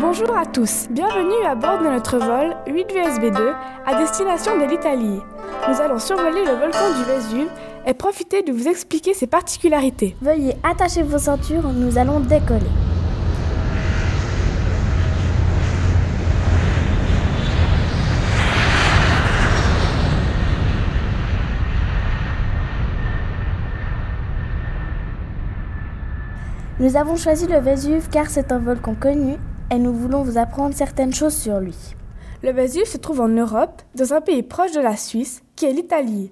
Bonjour 0.00 0.36
à 0.36 0.44
tous, 0.44 0.88
bienvenue 0.90 1.42
à 1.46 1.54
bord 1.54 1.78
de 1.78 1.84
notre 1.84 2.18
vol 2.18 2.54
8 2.66 2.86
VSB2 2.88 3.54
à 3.86 3.94
destination 3.94 4.58
de 4.58 4.64
l'Italie. 4.64 5.20
Nous 5.68 5.80
allons 5.80 5.98
survoler 5.98 6.44
le 6.44 6.52
volcan 6.52 6.92
du 6.98 7.04
Vésuve 7.04 7.48
et 7.86 7.94
profiter 7.94 8.42
de 8.42 8.52
vous 8.52 8.68
expliquer 8.68 9.14
ses 9.14 9.26
particularités. 9.26 10.14
Veuillez 10.20 10.54
attacher 10.62 11.02
vos 11.02 11.18
ceintures, 11.18 11.62
nous 11.72 11.96
allons 11.96 12.20
décoller. 12.20 12.66
Nous 26.78 26.96
avons 26.98 27.16
choisi 27.16 27.46
le 27.46 27.58
Vésuve 27.60 28.10
car 28.10 28.28
c'est 28.28 28.52
un 28.52 28.58
volcan 28.58 28.94
connu 28.94 29.38
et 29.70 29.78
nous 29.78 29.92
voulons 29.92 30.22
vous 30.22 30.38
apprendre 30.38 30.74
certaines 30.74 31.14
choses 31.14 31.34
sur 31.34 31.58
lui. 31.60 31.76
Le 32.42 32.52
Vésuve 32.52 32.86
se 32.86 32.98
trouve 32.98 33.20
en 33.20 33.28
Europe, 33.28 33.82
dans 33.94 34.14
un 34.14 34.20
pays 34.20 34.42
proche 34.42 34.72
de 34.72 34.80
la 34.80 34.96
Suisse, 34.96 35.42
qui 35.56 35.66
est 35.66 35.72
l'Italie, 35.72 36.30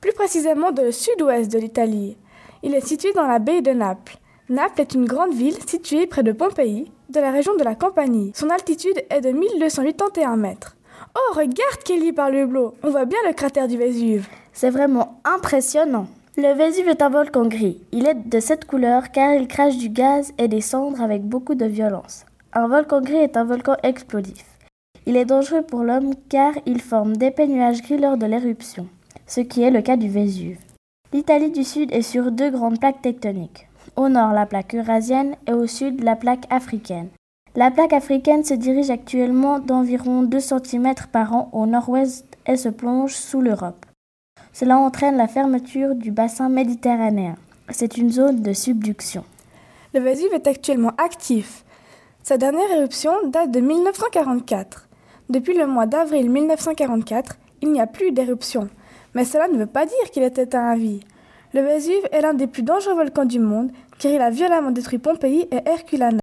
plus 0.00 0.12
précisément 0.12 0.72
dans 0.72 0.82
le 0.82 0.92
sud-ouest 0.92 1.50
de 1.50 1.58
l'Italie. 1.58 2.16
Il 2.62 2.74
est 2.74 2.86
situé 2.86 3.12
dans 3.12 3.26
la 3.26 3.38
baie 3.38 3.62
de 3.62 3.70
Naples. 3.70 4.18
Naples 4.48 4.82
est 4.82 4.94
une 4.94 5.06
grande 5.06 5.32
ville 5.32 5.56
située 5.66 6.06
près 6.06 6.22
de 6.22 6.32
Pompéi, 6.32 6.90
de 7.08 7.20
la 7.20 7.30
région 7.30 7.56
de 7.56 7.64
la 7.64 7.74
Campanie. 7.74 8.32
Son 8.34 8.50
altitude 8.50 9.02
est 9.08 9.20
de 9.20 9.30
1281 9.30 10.36
mètres. 10.36 10.76
Oh, 11.16 11.34
regarde 11.34 11.82
Kelly 11.84 12.12
par 12.12 12.30
le 12.30 12.40
hublot, 12.40 12.74
on 12.82 12.90
voit 12.90 13.04
bien 13.04 13.18
le 13.26 13.32
cratère 13.32 13.68
du 13.68 13.78
Vésuve. 13.78 14.28
C'est 14.52 14.70
vraiment 14.70 15.20
impressionnant. 15.24 16.08
Le 16.36 16.52
Vésuve 16.52 16.88
est 16.88 17.02
un 17.02 17.10
volcan 17.10 17.46
gris. 17.46 17.80
Il 17.92 18.06
est 18.06 18.28
de 18.28 18.40
cette 18.40 18.64
couleur 18.64 19.12
car 19.12 19.32
il 19.34 19.46
crache 19.46 19.76
du 19.76 19.88
gaz 19.88 20.32
et 20.36 20.48
des 20.48 20.60
cendres 20.60 21.00
avec 21.00 21.22
beaucoup 21.22 21.54
de 21.54 21.64
violence. 21.64 22.26
Un 22.56 22.68
volcan 22.68 23.00
gris 23.00 23.16
est 23.16 23.36
un 23.36 23.42
volcan 23.42 23.74
explosif. 23.82 24.44
Il 25.06 25.16
est 25.16 25.24
dangereux 25.24 25.62
pour 25.62 25.82
l'homme 25.82 26.14
car 26.28 26.52
il 26.66 26.80
forme 26.80 27.16
d'épais 27.16 27.48
nuages 27.48 27.82
gris 27.82 27.98
lors 27.98 28.16
de 28.16 28.26
l'éruption, 28.26 28.86
ce 29.26 29.40
qui 29.40 29.62
est 29.62 29.72
le 29.72 29.82
cas 29.82 29.96
du 29.96 30.08
Vésuve. 30.08 30.60
L'Italie 31.12 31.50
du 31.50 31.64
Sud 31.64 31.92
est 31.92 32.02
sur 32.02 32.30
deux 32.30 32.52
grandes 32.52 32.78
plaques 32.78 33.02
tectoniques. 33.02 33.66
Au 33.96 34.08
nord, 34.08 34.30
la 34.30 34.46
plaque 34.46 34.76
eurasienne 34.76 35.34
et 35.48 35.52
au 35.52 35.66
sud, 35.66 36.04
la 36.04 36.14
plaque 36.14 36.46
africaine. 36.48 37.08
La 37.56 37.72
plaque 37.72 37.92
africaine 37.92 38.44
se 38.44 38.54
dirige 38.54 38.90
actuellement 38.90 39.58
d'environ 39.58 40.22
2 40.22 40.38
cm 40.38 40.94
par 41.10 41.34
an 41.34 41.48
au 41.52 41.66
nord-ouest 41.66 42.24
et 42.46 42.56
se 42.56 42.68
plonge 42.68 43.14
sous 43.14 43.40
l'Europe. 43.40 43.84
Cela 44.52 44.78
entraîne 44.78 45.16
la 45.16 45.26
fermeture 45.26 45.96
du 45.96 46.12
bassin 46.12 46.48
méditerranéen. 46.48 47.34
C'est 47.70 47.96
une 47.96 48.12
zone 48.12 48.42
de 48.42 48.52
subduction. 48.52 49.24
Le 49.92 49.98
Vésuve 49.98 50.34
est 50.34 50.46
actuellement 50.46 50.92
actif. 50.98 51.64
Sa 52.26 52.38
dernière 52.38 52.70
éruption 52.70 53.12
date 53.28 53.50
de 53.50 53.60
1944. 53.60 54.88
Depuis 55.28 55.52
le 55.52 55.66
mois 55.66 55.84
d'avril 55.84 56.30
1944, 56.30 57.36
il 57.60 57.70
n'y 57.70 57.82
a 57.82 57.86
plus 57.86 58.12
d'éruption. 58.12 58.70
Mais 59.14 59.26
cela 59.26 59.46
ne 59.46 59.58
veut 59.58 59.66
pas 59.66 59.84
dire 59.84 60.10
qu'il 60.10 60.22
éteint 60.22 60.70
à 60.70 60.74
vie. 60.74 61.00
Le 61.52 61.60
Vésuve 61.60 62.08
est 62.12 62.22
l'un 62.22 62.32
des 62.32 62.46
plus 62.46 62.62
dangereux 62.62 62.94
volcans 62.94 63.26
du 63.26 63.40
monde 63.40 63.72
car 63.98 64.10
il 64.10 64.22
a 64.22 64.30
violemment 64.30 64.70
détruit 64.70 64.96
Pompéi 64.96 65.48
et 65.52 65.68
Herculana. 65.68 66.20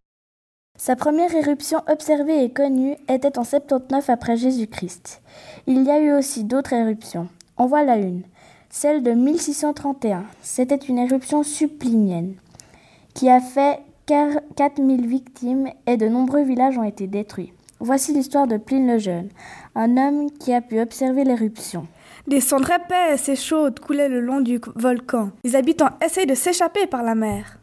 Sa 0.76 0.96
première 0.96 1.36
éruption 1.36 1.84
observée 1.88 2.46
et 2.46 2.52
connue 2.52 2.98
était 3.08 3.38
en 3.38 3.44
79 3.44 4.10
après 4.10 4.38
Jésus-Christ. 4.38 5.22
Il 5.68 5.84
y 5.84 5.92
a 5.92 6.00
eu 6.00 6.14
aussi 6.14 6.46
d'autres 6.46 6.74
éruptions. 6.74 7.30
En 7.58 7.68
voilà 7.68 7.98
une, 7.98 8.24
celle 8.72 9.04
de 9.04 9.12
1631. 9.12 10.24
C'était 10.42 10.78
une 10.78 10.98
éruption 10.98 11.44
subplinienne 11.44 12.38
qui 13.14 13.30
a 13.30 13.40
fait 13.40 13.82
4000 14.56 15.08
victimes 15.08 15.70
et 15.88 15.96
de 15.96 16.08
nombreux 16.08 16.44
villages 16.44 16.78
ont 16.78 16.84
été 16.84 17.08
détruits. 17.08 17.54
Voici 17.80 18.14
l'histoire 18.14 18.46
de 18.46 18.58
Pline 18.58 18.88
le 18.88 18.98
Jeune, 18.98 19.30
un 19.74 19.96
homme 19.96 20.30
qui 20.32 20.54
a 20.54 20.60
pu 20.60 20.82
observer 20.82 21.24
l'éruption. 21.24 21.88
Des 22.28 22.42
cendres 22.42 22.72
épaisses 22.72 23.30
et 23.30 23.38
chaudes 23.38 23.80
coulaient 23.80 24.10
le 24.10 24.20
long 24.20 24.42
du 24.42 24.60
volcan. 24.76 25.32
Les 25.44 25.56
habitants 25.56 25.92
essayent 26.06 26.26
de 26.26 26.36
s'échapper 26.36 26.88
par 26.88 27.04
la 27.04 27.16
mer. 27.16 27.58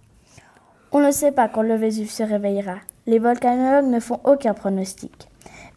On 0.91 1.01
ne 1.01 1.11
sait 1.11 1.33
pas 1.33 1.49
quand 1.49 1.63
le 1.63 1.75
Vésuve 1.75 2.11
se 2.11 2.23
réveillera. 2.23 2.77
Les 3.07 3.19
volcanologues 3.19 3.93
ne 3.93 4.01
font 4.01 4.21
aucun 4.25 4.55
pronostic 4.55 5.29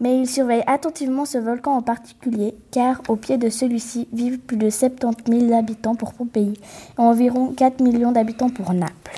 mais 0.01 0.19
il 0.19 0.27
surveille 0.27 0.63
attentivement 0.65 1.25
ce 1.25 1.37
volcan 1.37 1.73
en 1.73 1.83
particulier, 1.83 2.55
car 2.71 3.01
au 3.07 3.15
pied 3.15 3.37
de 3.37 3.49
celui-ci 3.49 4.07
vivent 4.11 4.39
plus 4.39 4.57
de 4.57 4.69
70 4.69 5.47
000 5.47 5.57
habitants 5.57 5.95
pour 5.95 6.13
Pompéi 6.13 6.53
et 6.97 7.01
environ 7.01 7.53
4 7.55 7.81
millions 7.81 8.11
d'habitants 8.11 8.49
pour 8.49 8.73
Naples. 8.73 9.10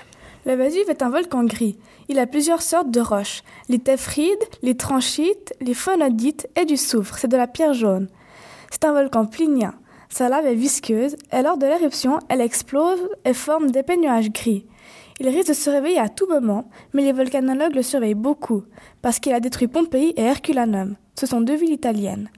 Le 0.46 0.56
Vésuve 0.56 0.90
est 0.90 1.02
un 1.02 1.10
volcan 1.10 1.46
gris. 1.46 1.78
Il 2.10 2.20
a 2.20 2.28
plusieurs 2.28 2.62
sortes 2.62 2.92
de 2.92 3.00
roches 3.00 3.44
les 3.70 3.80
téphrides, 3.80 4.44
les 4.62 4.76
tranchites, 4.76 5.54
les 5.62 5.74
phonodites 5.74 6.50
et 6.60 6.66
du 6.66 6.76
soufre. 6.76 7.18
C'est 7.18 7.30
de 7.30 7.38
la 7.38 7.48
pierre 7.48 7.74
jaune. 7.74 8.10
C'est 8.70 8.84
un 8.84 8.92
volcan 8.92 9.26
plinien. 9.26 9.74
Sa 10.10 10.28
lave 10.28 10.46
est 10.46 10.56
visqueuse 10.56 11.16
et 11.32 11.42
lors 11.42 11.58
de 11.58 11.66
l'éruption, 11.66 12.20
elle 12.28 12.42
explose 12.42 13.00
et 13.24 13.34
forme 13.34 13.72
d'épais 13.72 13.96
nuages 13.96 14.32
gris. 14.32 14.66
Il 15.22 15.30
risque 15.30 15.48
de 15.48 15.54
se 15.54 15.70
réveiller 15.70 16.00
à 16.00 16.10
tout 16.10 16.28
moment, 16.28 16.70
mais 16.94 17.04
les 17.04 17.14
volcanologues 17.14 17.76
le 17.76 17.82
surveillent 17.82 18.14
beaucoup, 18.14 18.64
parce 19.02 19.20
qu'il 19.20 19.32
a 19.34 19.40
détruit 19.40 19.68
Pompéi 19.68 20.14
et 20.18 20.24
Herculanum. 20.24 20.96
Ce 21.18 21.26
sont 21.26 21.40
deux 21.40 21.56
villes 21.56 21.72
italiennes. 21.72 22.30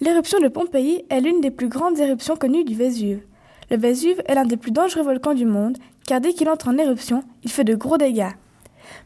L'éruption 0.00 0.40
de 0.40 0.48
Pompéi 0.48 1.04
est 1.08 1.20
l'une 1.20 1.40
des 1.40 1.50
plus 1.50 1.68
grandes 1.68 2.00
éruptions 2.00 2.36
connues 2.36 2.64
du 2.64 2.74
Vésuve. 2.74 3.22
Le 3.70 3.76
Vésuve 3.76 4.22
est 4.26 4.34
l'un 4.34 4.44
des 4.44 4.56
plus 4.56 4.72
dangereux 4.72 5.02
volcans 5.02 5.34
du 5.34 5.46
monde, 5.46 5.78
car 6.06 6.20
dès 6.20 6.32
qu'il 6.32 6.48
entre 6.48 6.68
en 6.68 6.78
éruption, 6.78 7.24
il 7.42 7.50
fait 7.50 7.64
de 7.64 7.74
gros 7.74 7.98
dégâts. 7.98 8.32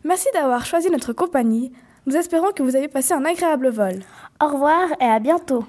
Merci 0.05 0.29
d'avoir 0.35 0.67
choisi 0.67 0.91
notre 0.91 1.13
compagnie. 1.13 1.73
Nous 2.07 2.17
espérons 2.17 2.53
que 2.53 2.63
vous 2.63 2.77
avez 2.77 2.89
passé 2.89 3.13
un 3.13 3.25
agréable 3.25 3.71
vol. 3.71 4.01
Au 4.43 4.49
revoir 4.49 4.89
et 5.01 5.05
à 5.05 5.19
bientôt. 5.19 5.65